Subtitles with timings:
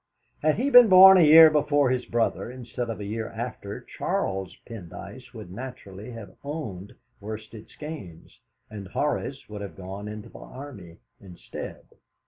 [0.41, 4.57] Had he been born a year before his brother, instead of a year after, Charles
[4.65, 10.97] Pendyce would naturally have owned Worsted Skeynes, and Horace would have gone into the Army
[11.19, 11.85] instead.